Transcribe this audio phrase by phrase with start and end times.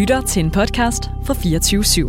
[0.00, 2.08] lytter til en podcast fra 24 /7.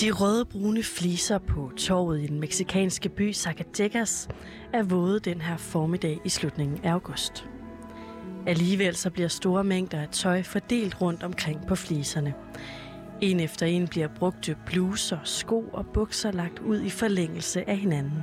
[0.00, 4.28] De røde-brune fliser på torvet i den meksikanske by Zacatecas
[4.72, 7.46] er våde den her formiddag i slutningen af august.
[8.46, 12.34] Alligevel så bliver store mængder af tøj fordelt rundt omkring på fliserne.
[13.20, 18.22] En efter en bliver brugte bluser, sko og bukser lagt ud i forlængelse af hinanden.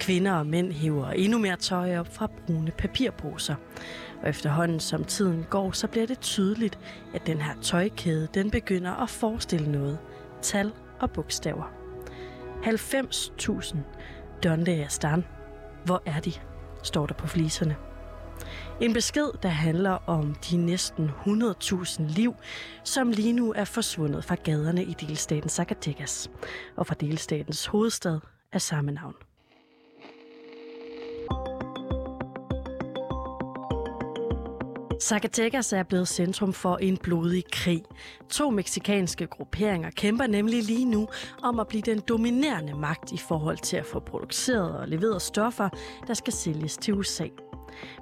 [0.00, 3.54] Kvinder og mænd hiver endnu mere tøj op fra brune papirposer.
[4.22, 6.78] Og efterhånden som tiden går, så bliver det tydeligt,
[7.14, 9.98] at den her tøjkæde den begynder at forestille noget.
[10.42, 11.72] Tal og bogstaver.
[12.62, 13.76] 90.000
[14.44, 15.24] Donde Astan.
[15.84, 16.32] Hvor er de?
[16.82, 17.76] står der på fliserne.
[18.80, 22.34] En besked, der handler om de næsten 100.000 liv,
[22.84, 26.30] som lige nu er forsvundet fra gaderne i delstaten Zacatecas
[26.76, 28.18] og fra delstatens hovedstad
[28.52, 29.25] af samme navn.
[35.00, 37.82] Zacatecas er blevet centrum for en blodig krig.
[38.28, 41.08] To meksikanske grupperinger kæmper nemlig lige nu
[41.42, 45.68] om at blive den dominerende magt i forhold til at få produceret og leveret stoffer,
[46.06, 47.26] der skal sælges til USA.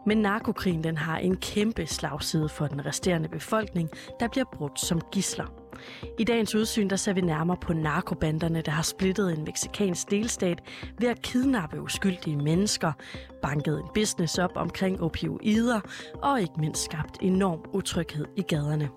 [0.07, 5.01] Men narkokrigen den har en kæmpe slagside for den resterende befolkning, der bliver brugt som
[5.13, 5.64] gisler.
[6.19, 10.59] I dagens udsyn der ser vi nærmere på narkobanderne, der har splittet en meksikansk delstat
[10.99, 12.93] ved at kidnappe uskyldige mennesker,
[13.43, 15.81] banket en business op omkring opioider
[16.23, 18.89] og ikke mindst skabt enorm utryghed i gaderne.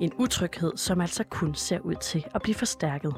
[0.00, 3.14] En utryghed, som altså kun ser ud til at blive forstærket.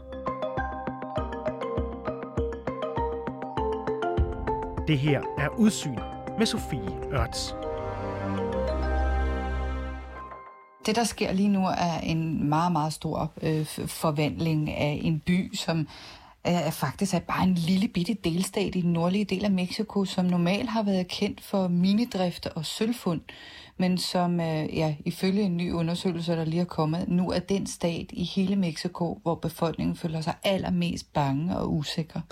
[4.89, 5.99] Det her er Udsyn
[6.39, 7.68] med Sofie Ørts.
[10.89, 15.55] Det, der sker lige nu, er en meget, meget stor øh, forvandling af en by,
[15.55, 15.89] som
[16.45, 20.25] er faktisk er bare en lille bitte delstat i den nordlige del af Mexico, som
[20.25, 23.21] normalt har været kendt for minedrift og sølvfund,
[23.77, 27.67] men som øh, ja, ifølge en ny undersøgelse, der lige er kommet, nu er den
[27.67, 32.23] stat i hele Mexico, hvor befolkningen føler sig allermest bange og usikre.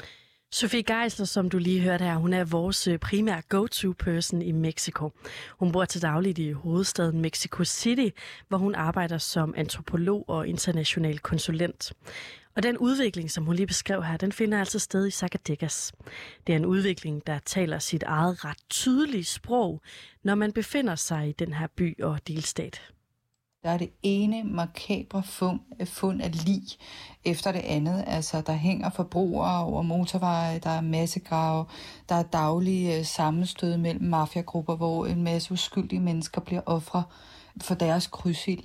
[0.52, 5.12] Sofie Geisler, som du lige hørte her, hun er vores øh, primære go-to-person i Mexico.
[5.58, 8.08] Hun bor til dagligt i hovedstaden Mexico City,
[8.48, 11.92] hvor hun arbejder som antropolog og international konsulent.
[12.56, 15.92] Og den udvikling, som hun lige beskrev her, den finder altså sted i Zacatecas.
[16.46, 19.82] Det er en udvikling, der taler sit eget ret tydelige sprog,
[20.24, 22.82] når man befinder sig i den her by og delstat.
[23.62, 26.62] Der er det ene makabre fund, fund af lig
[27.24, 28.04] efter det andet.
[28.06, 31.66] Altså, der hænger forbrugere over motorveje, der er massegrave,
[32.08, 37.02] der er daglige øh, sammenstød mellem mafiagrupper, hvor en masse uskyldige mennesker bliver ofre
[37.62, 38.64] for deres krydsild.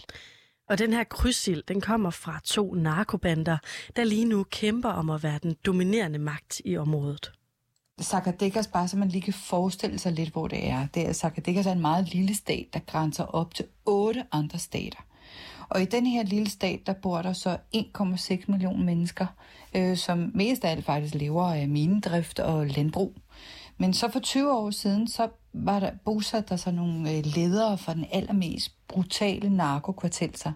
[0.70, 3.58] Og den her krydsild, den kommer fra to narkobander,
[3.96, 7.32] der lige nu kæmper om at være den dominerende magt i området.
[8.02, 10.88] Zacatecas, bare så man lige kan forestille sig lidt, hvor det er.
[10.94, 15.00] Det er Zacatecas er en meget lille stat, der grænser op til otte andre stater.
[15.70, 19.26] Og i den her lille stat, der bor der så 1,6 millioner mennesker,
[19.76, 23.14] øh, som mest af alt faktisk lever af minedrift og landbrug.
[23.78, 27.78] Men så for 20 år siden, så var der bosat der så nogle øh, ledere
[27.78, 30.52] fra den allermest brutale narkokvartelser.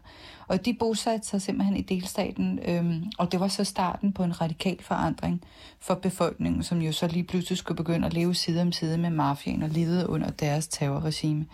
[0.48, 4.42] Og de bosatte sig simpelthen i delstaten, øhm, og det var så starten på en
[4.42, 5.44] radikal forandring
[5.80, 9.10] for befolkningen, som jo så lige pludselig skulle begynde at leve side om side med
[9.10, 11.46] mafiaen og levede under deres terrorregime.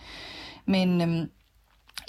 [0.66, 1.30] Men øhm,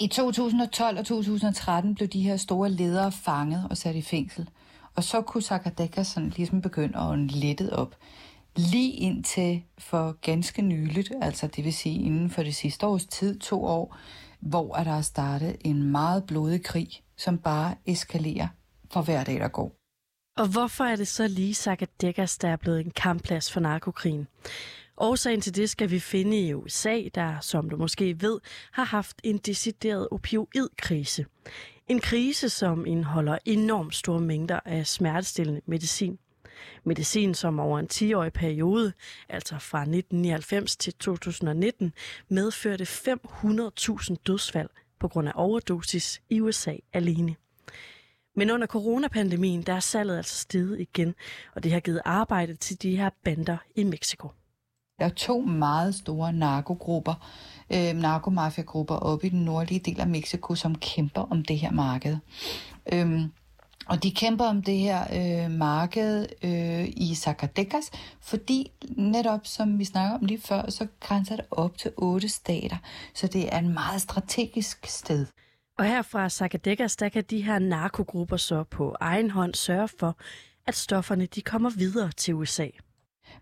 [0.00, 4.48] i 2012 og 2013 blev de her store ledere fanget og sat i fængsel.
[4.94, 7.94] Og så kunne Zacatecas sådan ligesom begynde at lette op.
[8.56, 13.38] Lige indtil for ganske nyligt, altså det vil sige inden for det sidste års tid,
[13.38, 13.96] to år,
[14.40, 18.48] hvor er der er startet en meget blodig krig, som bare eskalerer
[18.92, 19.76] for hver dag, der går.
[20.36, 24.26] Og hvorfor er det så lige Zacatecas, der er blevet en kampplads for narkokrigen?
[24.96, 28.40] Årsagen til det skal vi finde i USA, der, som du måske ved,
[28.72, 31.26] har haft en decideret opioidkrise.
[31.88, 36.18] En krise, som indeholder enormt store mængder af smertestillende medicin.
[36.84, 38.92] Medicin, som over en 10-årig periode,
[39.28, 41.92] altså fra 1999 til 2019,
[42.28, 44.68] medførte 500.000 dødsfald
[44.98, 47.36] på grund af overdosis i USA alene.
[48.36, 51.14] Men under coronapandemien, der er salget altså steget igen,
[51.54, 54.28] og det har givet arbejde til de her bander i Mexico.
[54.98, 57.14] Der er to meget store narkogrupper,
[57.72, 62.16] øh, narkomafiagrupper oppe i den nordlige del af Mexico, som kæmper om det her marked.
[62.92, 63.32] Øhm,
[63.86, 67.90] og de kæmper om det her øh, marked øh, i Zacatecas,
[68.20, 72.76] fordi netop som vi snakker om lige før, så grænser det op til otte stater.
[73.14, 75.26] Så det er en meget strategisk sted.
[75.78, 80.16] Og her fra Zacatecas, der kan de her narkogrupper så på egen hånd sørge for,
[80.66, 82.66] at stofferne de kommer videre til USA.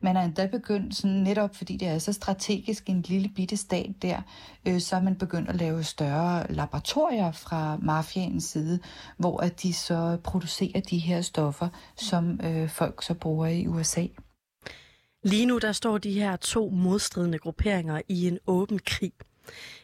[0.02, 3.90] Man er endda begyndt, sådan netop fordi det er så strategisk en lille bitte stat
[4.02, 4.22] der,
[4.68, 8.78] øh, så er man begyndt at lave større laboratorier fra mafiaens side,
[9.16, 14.06] hvor at de så producerer de her stoffer, som øh, folk så bruger i USA.
[15.24, 19.12] Lige nu der står de her to modstridende grupperinger i en åben krig.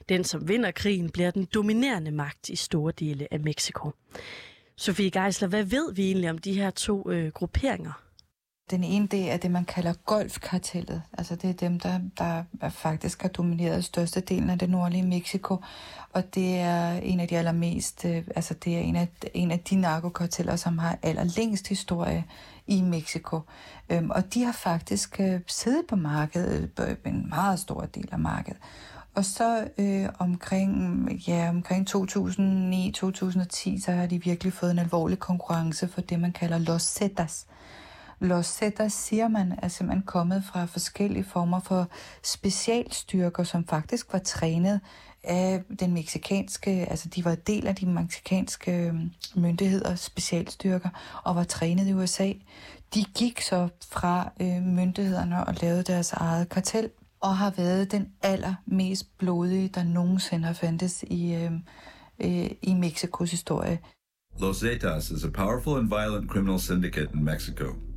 [0.09, 3.91] Den, som vinder krigen, bliver den dominerende magt i store dele af Mexico.
[4.77, 8.08] Sofie Geisler, hvad ved vi egentlig om de her to øh, grupperinger?
[8.71, 11.03] Den ene det er det, man kalder golfkartellet.
[11.19, 15.57] Altså det er dem, der, der faktisk har domineret størstedelen af det nordlige Mexico.
[16.13, 19.59] Og det er en af de allermest, øh, altså det er en af, en af
[19.59, 22.25] de narkokarteller, som har allerlængst historie
[22.67, 23.41] i Mexico.
[23.91, 28.19] Øhm, og de har faktisk øh, siddet på markedet, på en meget stor del af
[28.19, 28.59] markedet.
[29.15, 35.89] Og så øh, omkring, ja, omkring 2009-2010, så har de virkelig fået en alvorlig konkurrence
[35.89, 37.47] for det, man kalder Los Zetas.
[38.21, 41.89] Los Zetas, siger man, er simpelthen kommet fra forskellige former for
[42.23, 44.81] specialstyrker, som faktisk var trænet
[45.23, 50.89] af den meksikanske, altså de var del af de meksikanske øhm, myndigheder, myndigheders specialstyrker
[51.25, 52.33] og var trænet i USA.
[52.95, 58.13] De gik så fra øh, myndighederne og lavede deres eget kartel og har været den
[58.23, 61.53] allermest blodige, der nogensinde har fandtes i, øh,
[62.21, 63.79] øh, i Mexikos historie.
[64.41, 67.88] Los Zetas is a powerful and violent criminal syndicate in Mexico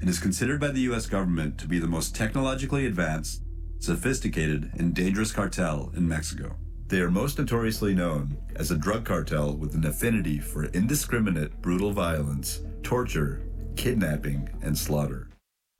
[0.00, 1.06] and is considered by the U.S.
[1.06, 3.42] government to be the most technologically advanced,
[3.78, 6.56] sophisticated, and dangerous cartel in Mexico.
[6.88, 11.92] They are most notoriously known as a drug cartel with an affinity for indiscriminate, brutal
[11.92, 13.42] violence, torture,
[13.76, 15.26] kidnapping, and slaughter.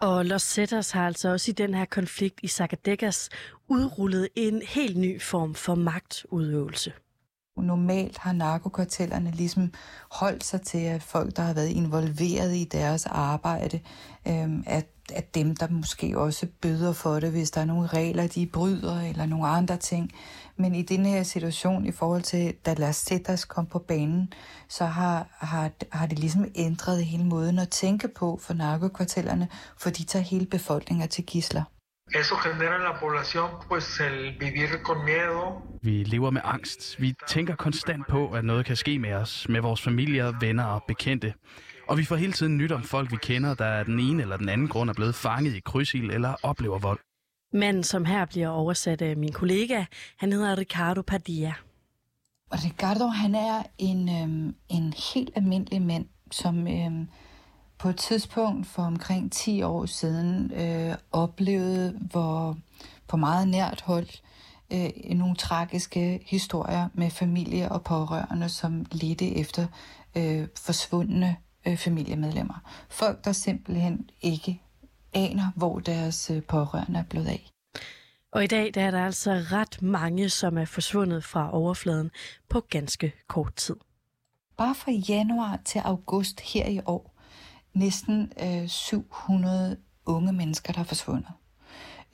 [0.00, 3.28] Og Los Zetas har altså også i den her konflikt i Zacatecas
[3.68, 6.92] udrullet en helt ny form for magtudøvelse.
[7.60, 9.72] Normalt har narkokartellerne ligesom
[10.10, 13.80] holdt sig til, at folk, der har været involveret i deres arbejde,
[14.28, 18.26] øhm, at, at dem, der måske også bøder for det, hvis der er nogle regler,
[18.26, 20.10] de bryder, eller nogle andre ting.
[20.56, 24.32] Men i den her situation, i forhold til, da Las Zetas kom på banen,
[24.68, 29.48] så har, har, har det ligesom ændret hele måden at tænke på for narkokvartellerne,
[29.78, 31.64] for de tager hele befolkninger til gisler.
[32.14, 35.62] Eso genera en la población pues el vivir con miedo.
[35.82, 37.00] Vi lever med angst.
[37.00, 40.82] Vi tænker konstant på, at noget kan ske med os, med vores familier, venner og
[40.88, 41.34] bekendte.
[41.88, 44.36] Og vi får hele tiden nyt om folk, vi kender, der af den ene eller
[44.36, 46.98] den anden grund er blevet fanget i krydsild eller oplever vold.
[47.52, 49.84] Manden, som her bliver oversat af min kollega,
[50.18, 51.54] han hedder Ricardo Padilla.
[52.52, 57.08] Ricardo, han er en, øhm, en helt almindelig mand, som øhm,
[57.80, 62.56] på et tidspunkt for omkring 10 år siden øh, oplevede, hvor
[63.08, 64.08] på meget nært hold,
[64.72, 69.66] øh, nogle tragiske historier med familie og pårørende, som ledte efter
[70.16, 71.36] øh, forsvundne
[71.66, 72.86] øh, familiemedlemmer.
[72.88, 74.62] Folk, der simpelthen ikke
[75.12, 77.50] aner, hvor deres øh, pårørende er blevet af.
[78.32, 82.10] Og i dag der er der altså ret mange, som er forsvundet fra overfladen
[82.48, 83.76] på ganske kort tid.
[84.56, 87.09] Bare fra januar til august her i år,
[87.74, 89.76] næsten øh, 700
[90.06, 91.32] unge mennesker, der er forsvundet.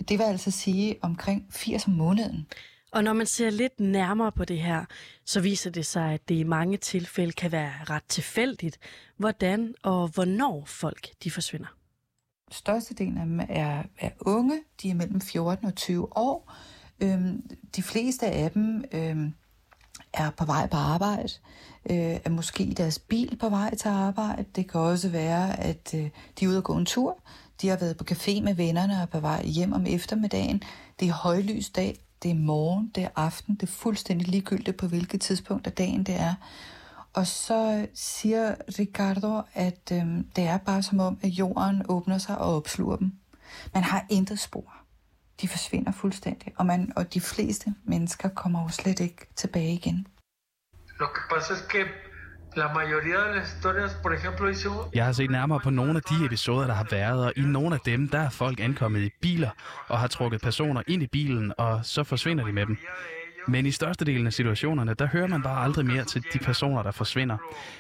[0.08, 2.46] Det vil altså sige omkring 80 om måneden.
[2.92, 4.84] Og når man ser lidt nærmere på det her,
[5.24, 8.78] så viser det sig, at det i mange tilfælde kan være ret tilfældigt,
[9.16, 11.76] hvordan og hvornår folk de forsvinder.
[12.50, 16.52] Størstedelen af dem er, er unge, de er mellem 14 og 20 år.
[17.00, 19.34] Øhm, de fleste af dem øhm,
[20.16, 21.28] er på vej på arbejde,
[21.90, 24.44] øh, er måske i deres bil på vej til arbejde.
[24.56, 27.18] Det kan også være, at øh, de er ude at gå en tur.
[27.62, 30.62] De har været på café med vennerne og er på vej hjem om eftermiddagen.
[31.00, 34.86] Det er højlys dag, det er morgen, det er aften, det er fuldstændig ligegyldigt på
[34.86, 36.34] hvilket tidspunkt af dagen det er.
[37.12, 40.06] Og så siger Ricardo, at øh,
[40.36, 43.12] det er bare som om, at jorden åbner sig og opsluger dem.
[43.74, 44.85] Man har intet spor.
[45.40, 50.06] De forsvinder fuldstændig, og, man, og de fleste mennesker kommer jo slet ikke tilbage igen.
[51.00, 51.84] Lo que pasa es que
[52.56, 54.68] la mayoría de las historias, por ejemplo, hice.
[54.94, 57.74] Jeg har set nærmere på nogle af de episoder, der har været, og i nogle
[57.74, 59.50] af dem, der er folk ankommet i biler
[59.88, 62.78] og har trukket personer ind i bilen, og så forsvinder de med dem.
[63.48, 66.90] Men i størstedelen af situationerne, der hører man bare aldrig mere til de personer, der
[66.90, 67.36] forsvinder.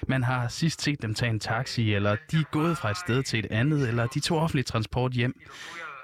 [0.08, 3.22] Man har sidst set dem tage en taxi, eller de er gået fra et sted
[3.22, 5.40] til et andet, eller de tog offentlig transport hjem.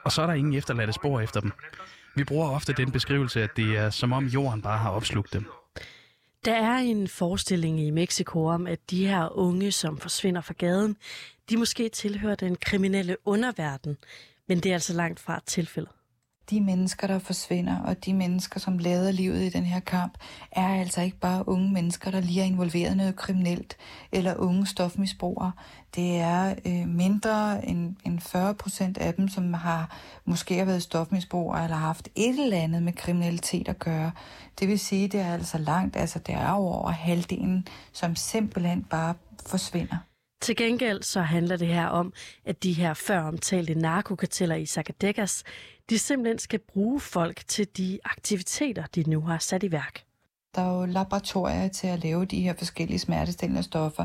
[0.04, 1.52] Og så er der ingen efterladte spor efter dem.
[2.16, 5.46] Vi bruger ofte den beskrivelse, at det er som om jorden bare har opslugt dem.
[6.44, 10.96] Der er en forestilling i Mexico om, at de her unge, som forsvinder fra gaden,
[11.50, 13.96] de måske tilhører den kriminelle underverden,
[14.48, 15.92] men det er altså langt fra tilfældet
[16.50, 20.18] de mennesker, der forsvinder, og de mennesker, som lader livet i den her kamp,
[20.52, 23.76] er altså ikke bare unge mennesker, der lige er involveret i noget kriminelt,
[24.12, 25.52] eller unge stofmisbrugere.
[25.94, 30.82] Det er øh, mindre end, end 40 procent af dem, som har måske har været
[30.82, 34.12] stofmisbrugere, eller har haft et eller andet med kriminalitet at gøre.
[34.58, 39.14] Det vil sige, det er altså langt, altså det er over halvdelen, som simpelthen bare
[39.46, 39.96] forsvinder.
[40.42, 42.12] Til gengæld så handler det her om,
[42.44, 45.44] at de her før omtalte narkokarteller i Zacatecas,
[45.90, 50.04] de simpelthen skal bruge folk til de aktiviteter, de nu har sat i værk.
[50.54, 54.04] Der er jo laboratorier til at lave de her forskellige smertestillende stoffer.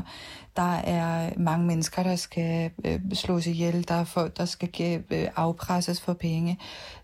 [0.56, 3.88] Der er mange mennesker, der skal øh, slås ihjel.
[3.88, 6.58] Der er folk, der skal øh, afpresses for penge.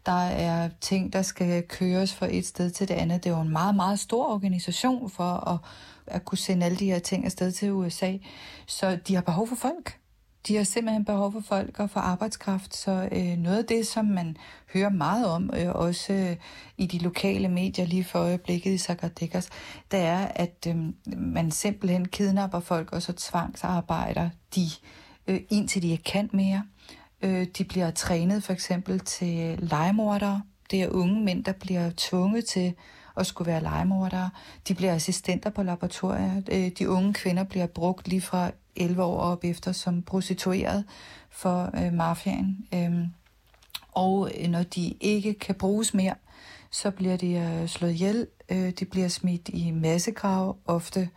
[0.07, 3.25] Der er ting, der skal køres fra et sted til det andet.
[3.25, 5.59] Det er jo en meget, meget stor organisation for at,
[6.07, 8.13] at kunne sende alle de her ting afsted til USA.
[8.67, 9.99] Så de har behov for folk
[10.47, 14.05] de har simpelthen behov for folk og for arbejdskraft, så øh, noget af det, som
[14.05, 14.37] man
[14.75, 16.37] hører meget om, øh, også øh,
[16.77, 19.49] i de lokale medier lige for øjeblikket i Zacatecas,
[19.91, 20.77] det er, at øh,
[21.17, 24.67] man simpelthen kidnapper folk og så tvangsarbejder de,
[25.27, 26.63] øh, indtil de ikke kan mere.
[27.23, 30.43] Øh, de bliver trænet for eksempel til legemordere.
[30.71, 32.75] Det er unge mænd, der bliver tvunget til
[33.17, 34.31] at skulle være legemordere.
[34.69, 36.43] De bliver assistenter på laboratorier.
[36.53, 40.85] Øh, de unge kvinder bliver brugt lige fra 11 år op efter som prostitueret
[41.31, 42.67] for øh, mafiaen.
[42.75, 43.07] Øhm,
[43.93, 46.15] og øh, når de ikke kan bruges mere,
[46.71, 48.27] så bliver de øh, slået ihjel.
[48.49, 50.57] Øh, de bliver smidt i massegrav.
[50.67, 51.09] Ofte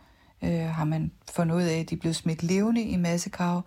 [0.42, 3.62] øh, har man fundet ud af, at de bliver smidt levende i massegrav,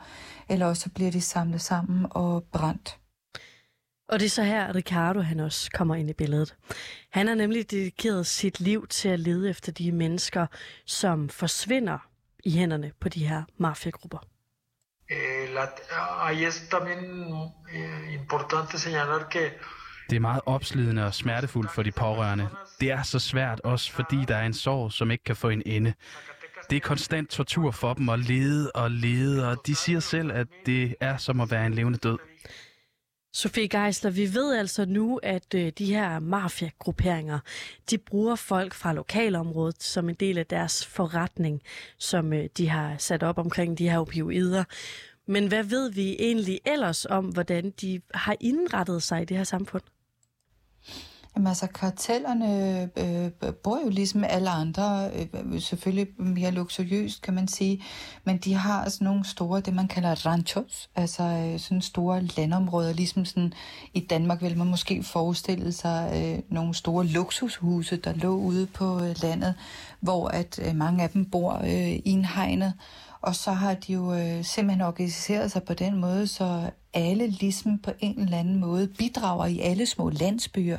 [0.49, 2.97] eller også bliver de samlet sammen og brændt.
[4.11, 6.55] Og det er så her, at Ricardo han også kommer ind i billedet.
[7.09, 10.47] Han har nemlig dedikeret sit liv til at lede efter de mennesker,
[10.85, 11.97] som forsvinder
[12.43, 14.19] i hænderne på de her mafiagrupper.
[15.09, 15.17] Eh,
[17.73, 19.51] eh, importante señalar que
[20.09, 22.47] det er meget opslidende og smertefuldt for de pårørende.
[22.79, 25.63] Det er så svært også, fordi der er en sorg, som ikke kan få en
[25.65, 25.93] ende.
[26.69, 30.47] Det er konstant tortur for dem at lede og lede, og de siger selv, at
[30.65, 32.17] det er som at være en levende død.
[33.33, 37.39] Sofie Geisler, vi ved altså nu, at øh, de her mafiagrupperinger,
[37.89, 41.61] de bruger folk fra lokalområdet som en del af deres forretning,
[41.97, 44.63] som øh, de har sat op omkring de her opioider.
[45.27, 49.43] Men hvad ved vi egentlig ellers om, hvordan de har indrettet sig i det her
[49.43, 49.83] samfund?
[51.41, 57.47] Jamen altså, kartellerne øh, bor jo ligesom alle andre, øh, selvfølgelig mere luksuriøst, kan man
[57.47, 57.83] sige,
[58.23, 62.93] men de har sådan nogle store, det man kalder ranchos, altså øh, sådan store landområder,
[62.93, 63.53] ligesom sådan
[63.93, 69.03] i Danmark vil man måske forestille sig øh, nogle store luksushuse, der lå ude på
[69.03, 69.55] øh, landet,
[69.99, 72.73] hvor at øh, mange af dem bor øh, indhegnet,
[73.21, 77.79] og så har de jo øh, simpelthen organiseret sig på den måde, så alle ligesom
[77.79, 80.77] på en eller anden måde bidrager i alle små landsbyer,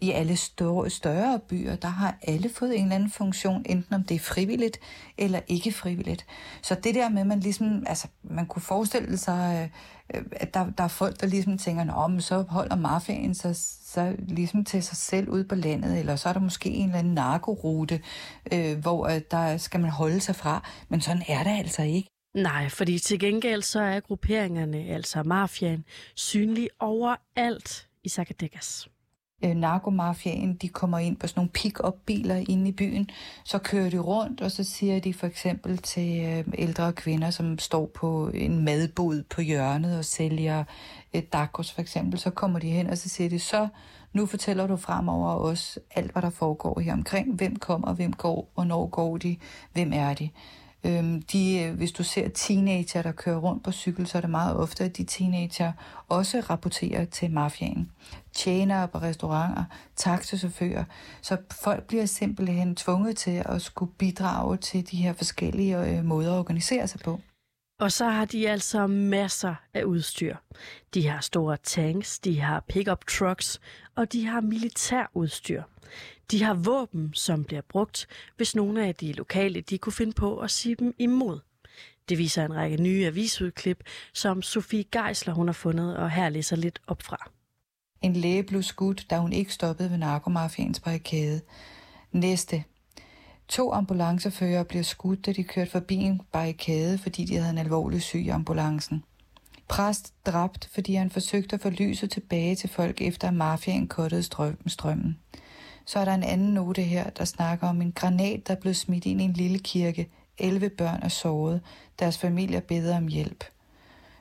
[0.00, 4.04] i alle større, større byer, der har alle fået en eller anden funktion, enten om
[4.04, 4.78] det er frivilligt
[5.18, 6.26] eller ikke frivilligt.
[6.62, 9.70] Så det der med, at man ligesom, altså man kunne forestille sig,
[10.14, 13.56] øh, at der, der er folk, der ligesom tænker, Nå, men så holder mafiaen sig
[13.56, 16.98] så ligesom til sig selv ude på landet, eller så er der måske en eller
[16.98, 18.00] anden narkorute,
[18.52, 22.15] øh, hvor øh, der skal man holde sig fra, men sådan er det altså ikke.
[22.36, 28.88] Nej, fordi til gengæld så er grupperingerne, altså mafiaen, synlige overalt i Zacatecas.
[29.44, 33.10] Øh, narkomafiaen, de kommer ind på sådan nogle pick-up-biler inde i byen,
[33.44, 37.58] så kører de rundt, og så siger de for eksempel til øh, ældre kvinder, som
[37.58, 40.64] står på en madbod på hjørnet og sælger
[41.14, 43.68] øh, dakos for eksempel, så kommer de hen, og så siger de, så
[44.12, 48.50] nu fortæller du fremover os alt, hvad der foregår her omkring, hvem kommer, hvem går,
[48.54, 49.36] hvornår går de,
[49.72, 50.30] hvem er de.
[50.86, 54.30] Øhm, de, øh, hvis du ser teenager, der kører rundt på cykel, så er det
[54.30, 55.72] meget ofte, at de teenager
[56.08, 57.90] også rapporterer til mafiaen.
[58.32, 59.64] Tjenere på restauranter,
[59.96, 60.84] taxichauffører.
[61.22, 66.32] Så folk bliver simpelthen tvunget til at skulle bidrage til de her forskellige øh, måder
[66.32, 67.20] at organisere sig på.
[67.78, 70.36] Og så har de altså masser af udstyr.
[70.94, 73.60] De har store tanks, de har pickup trucks,
[73.94, 75.62] og de har militærudstyr.
[76.30, 78.06] De har våben, som bliver brugt,
[78.36, 81.40] hvis nogle af de lokale de kunne finde på at sige dem imod.
[82.08, 86.56] Det viser en række nye avisudklip, som Sofie Geisler hun har fundet, og her læser
[86.56, 87.30] lidt op fra.
[88.02, 91.40] En læge blev skudt, da hun ikke stoppede ved narkomafiens barrikade.
[92.12, 92.64] Næste.
[93.48, 98.02] To ambulancefører blev skudt, da de kørte forbi en barrikade, fordi de havde en alvorlig
[98.02, 99.04] syg i ambulancen.
[99.68, 104.22] Præst dræbt, fordi han forsøgte at få lyset tilbage til folk, efter at mafiaen kottede
[104.66, 105.18] strømmen.
[105.84, 109.06] Så er der en anden note her, der snakker om en granat, der blev smidt
[109.06, 110.08] ind i en lille kirke.
[110.38, 111.60] 11 børn er såret.
[111.98, 113.44] Deres familier beder om hjælp.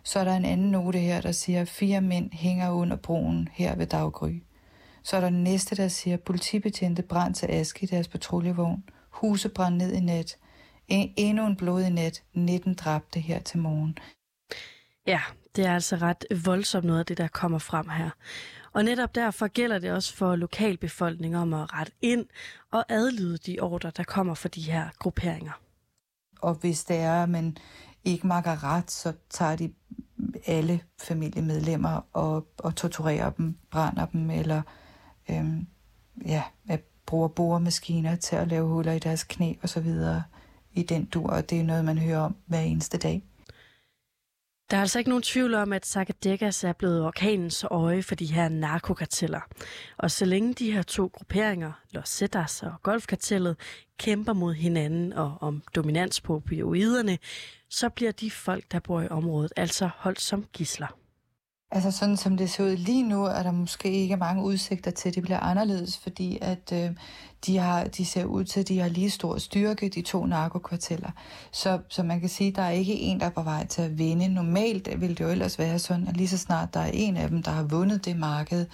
[0.04, 3.50] Så er der en anden note her, der siger, at fire mænd hænger under broen
[3.52, 4.42] her ved daggry.
[5.04, 8.84] Så er der næste, der siger, politibetjente brændt til aske i deres patruljevogn.
[9.16, 10.38] Huse brændt ned i net.
[10.88, 12.24] Endnu en blodig net.
[12.34, 13.98] 19 dræbte her til morgen.
[15.08, 15.22] Ja,
[15.56, 18.10] det er altså ret voldsomt noget af det, der kommer frem her.
[18.74, 22.26] Og netop derfor gælder det også for lokalbefolkningen om at rette ind
[22.72, 25.62] og adlyde de ordre, der kommer fra de her grupperinger.
[26.42, 27.58] Og hvis det er, at man
[28.04, 29.74] ikke makker ret, så tager de
[30.46, 34.62] alle familiemedlemmer og, og torturerer dem, brænder dem, eller
[35.30, 35.68] øhm,
[36.26, 36.44] ja,
[37.06, 40.24] bruger boremaskiner til at lave huller i deres knæ og så videre
[40.74, 43.24] i den dur, og det er noget, man hører om hver eneste dag.
[44.72, 48.26] Der er altså ikke nogen tvivl om, at Zacatecas er blevet orkanens øje for de
[48.26, 49.42] her narkokarteller.
[49.98, 53.58] Og så længe de her to grupperinger, Los Zetas og Golfkartellet,
[54.00, 57.18] kæmper mod hinanden og om dominans på opioiderne,
[57.70, 61.05] så bliver de folk, der bor i området, altså holdt som gisler.
[61.72, 65.10] Altså sådan som det ser ud lige nu, er der måske ikke mange udsigter til,
[65.10, 66.96] at det bliver anderledes, fordi at øh,
[67.48, 71.12] de, har, de ser ud til, at de har lige stor styrke, de to narkokvarteller.
[71.52, 73.82] Så, så man kan sige, at der er ikke en, der er på vej til
[73.82, 74.28] at vinde.
[74.28, 77.30] Normalt vil det jo ellers være sådan, at lige så snart der er en af
[77.30, 78.66] dem, der har vundet det marked,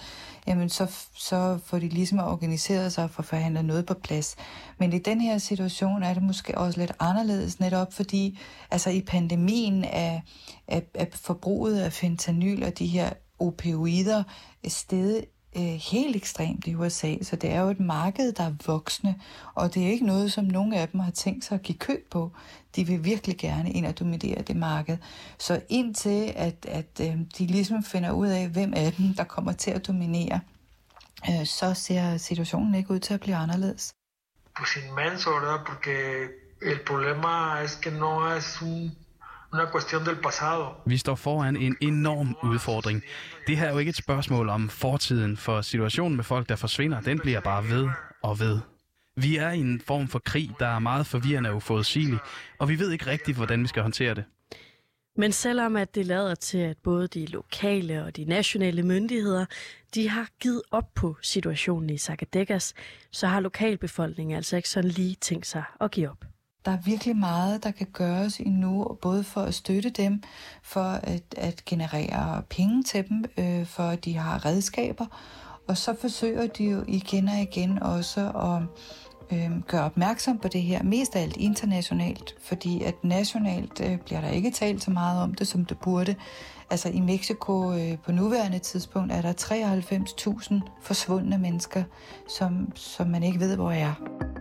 [0.46, 4.36] jamen så, så får de ligesom organiseret sig for at forhandle noget på plads.
[4.78, 8.38] Men i den her situation er det måske også lidt anderledes, netop fordi
[8.70, 10.20] altså i pandemien er,
[10.68, 14.22] er, er forbruget af fentanyl og de her opioider
[14.68, 15.24] stedet
[15.56, 19.14] øh, helt ekstremt i USA, så det er jo et marked, der er voksende,
[19.54, 22.10] og det er ikke noget, som nogle af dem har tænkt sig at give køb
[22.10, 22.32] på.
[22.76, 24.98] De vil virkelig gerne ind og dominere det marked.
[25.38, 29.52] Så indtil at, at øh, de ligesom finder ud af, hvem af dem, der kommer
[29.52, 30.40] til at dominere,
[31.30, 33.92] øh, så ser situationen ikke ud til at blive anderledes.
[34.58, 35.64] Pues inmenso, ¿verdad?
[35.64, 35.94] Porque
[36.62, 38.92] el problema es que no es un
[39.52, 40.82] una cuestión del pasado.
[40.86, 43.02] Vi står foran en enorm udfordring.
[43.46, 47.00] Det her er jo ikke et spørgsmål om fortiden, for situationen med folk, der forsvinder,
[47.00, 47.88] den bliver bare ved
[48.22, 48.58] og ved.
[49.16, 52.18] Vi er i en form for krig, der er meget forvirrende og uforudsigelig,
[52.58, 54.24] og vi ved ikke rigtigt, hvordan vi skal håndtere det.
[55.16, 59.46] Men selvom at det lader til, at både de lokale og de nationale myndigheder,
[59.94, 62.74] de har givet op på situationen i Zacatecas,
[63.10, 66.31] så har lokalbefolkningen altså ikke sådan lige tænkt sig at give op.
[66.64, 70.22] Der er virkelig meget, der kan gøres endnu, både for at støtte dem,
[70.62, 75.06] for at, at generere penge til dem, øh, for at de har redskaber,
[75.68, 78.62] og så forsøger de jo igen og igen også at
[79.32, 84.20] øh, gøre opmærksom på det her, mest af alt internationalt, fordi at nationalt øh, bliver
[84.20, 86.14] der ikke talt så meget om det, som det burde.
[86.70, 91.82] Altså i Mexico øh, på nuværende tidspunkt er der 93.000 forsvundne mennesker,
[92.28, 94.31] som, som man ikke ved, hvor er.